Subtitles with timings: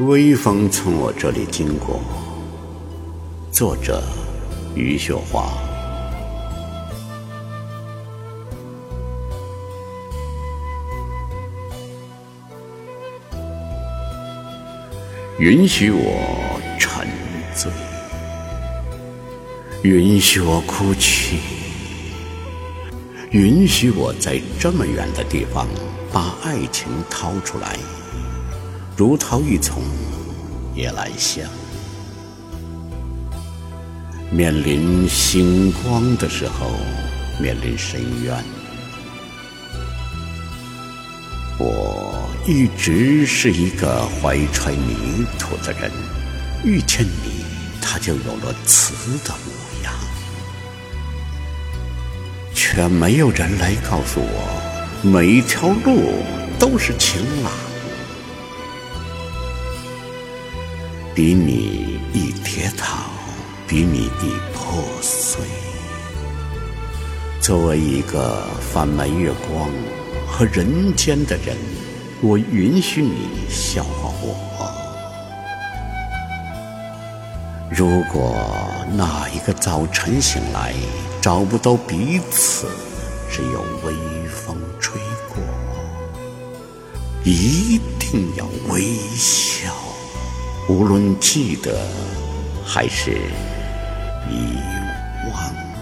[0.00, 2.00] 微风从我这里经过。
[3.52, 4.02] 作者：
[4.74, 5.52] 余秀华。
[15.38, 17.06] 允许我沉
[17.54, 17.70] 醉，
[19.82, 21.38] 允许我哭泣，
[23.30, 25.68] 允许我在这么远的地方
[26.12, 27.76] 把爱情掏出来。
[28.96, 29.82] 如桃一丛
[30.76, 31.44] 夜来香，
[34.30, 36.70] 面临星光的时候，
[37.42, 38.44] 面临深渊。
[41.58, 45.90] 我一直是一个怀揣泥土的人，
[46.64, 47.44] 遇见你，
[47.82, 49.92] 他就有了瓷的模样，
[52.54, 56.12] 却没有人来告诉我，每一条路
[56.60, 57.50] 都是晴朗。
[61.14, 62.84] 比你易跌倒，
[63.68, 65.40] 比你易破碎。
[67.40, 69.70] 作为一个贩卖月光
[70.26, 71.56] 和人间的人，
[72.20, 74.34] 我允许你笑话我。
[77.70, 78.36] 如果
[78.96, 80.74] 那一个早晨醒来
[81.20, 82.66] 找不到彼此，
[83.30, 83.94] 只有微
[84.26, 85.36] 风吹过，
[87.22, 89.43] 一定要微笑。
[90.66, 91.86] 无论记得
[92.64, 93.10] 还是
[94.30, 94.56] 遗
[95.30, 95.73] 忘。